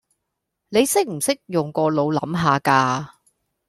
[0.69, 3.07] 你識唔識用個腦諗吓㗎